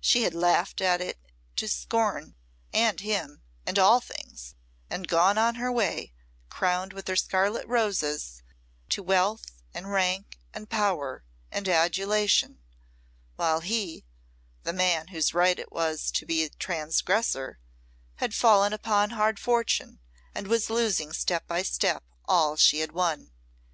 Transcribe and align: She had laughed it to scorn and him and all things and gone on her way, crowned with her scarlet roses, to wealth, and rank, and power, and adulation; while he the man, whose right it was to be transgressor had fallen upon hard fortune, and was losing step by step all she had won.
She 0.00 0.24
had 0.24 0.34
laughed 0.34 0.82
it 0.82 1.16
to 1.56 1.66
scorn 1.66 2.34
and 2.74 3.00
him 3.00 3.40
and 3.64 3.78
all 3.78 4.00
things 4.02 4.54
and 4.90 5.08
gone 5.08 5.38
on 5.38 5.54
her 5.54 5.72
way, 5.72 6.12
crowned 6.50 6.92
with 6.92 7.08
her 7.08 7.16
scarlet 7.16 7.66
roses, 7.66 8.42
to 8.90 9.02
wealth, 9.02 9.62
and 9.72 9.90
rank, 9.90 10.38
and 10.52 10.68
power, 10.68 11.24
and 11.50 11.66
adulation; 11.70 12.58
while 13.36 13.60
he 13.62 14.04
the 14.64 14.74
man, 14.74 15.06
whose 15.08 15.32
right 15.32 15.58
it 15.58 15.72
was 15.72 16.10
to 16.10 16.26
be 16.26 16.46
transgressor 16.58 17.58
had 18.16 18.34
fallen 18.34 18.74
upon 18.74 19.08
hard 19.12 19.38
fortune, 19.38 20.00
and 20.34 20.48
was 20.48 20.68
losing 20.68 21.14
step 21.14 21.46
by 21.46 21.62
step 21.62 22.04
all 22.26 22.56
she 22.56 22.80
had 22.80 22.92
won. 22.92 23.32